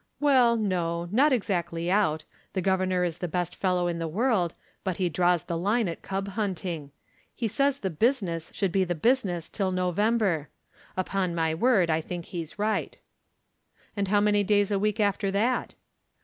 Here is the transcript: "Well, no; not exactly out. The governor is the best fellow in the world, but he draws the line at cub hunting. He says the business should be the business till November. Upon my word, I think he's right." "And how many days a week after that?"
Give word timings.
"Well, 0.19 0.55
no; 0.57 1.07
not 1.11 1.31
exactly 1.31 1.91
out. 1.91 2.23
The 2.53 2.61
governor 2.61 3.03
is 3.03 3.19
the 3.19 3.27
best 3.27 3.55
fellow 3.55 3.85
in 3.85 3.99
the 3.99 4.07
world, 4.07 4.55
but 4.83 4.97
he 4.97 5.09
draws 5.09 5.43
the 5.43 5.55
line 5.59 5.87
at 5.87 6.01
cub 6.01 6.29
hunting. 6.29 6.89
He 7.35 7.47
says 7.47 7.77
the 7.77 7.91
business 7.91 8.49
should 8.55 8.71
be 8.71 8.83
the 8.83 8.95
business 8.95 9.47
till 9.47 9.71
November. 9.71 10.49
Upon 10.97 11.35
my 11.35 11.53
word, 11.53 11.91
I 11.91 12.01
think 12.01 12.25
he's 12.25 12.57
right." 12.57 12.97
"And 13.95 14.07
how 14.07 14.21
many 14.21 14.43
days 14.43 14.71
a 14.71 14.79
week 14.79 14.99
after 14.99 15.29
that?" 15.29 15.75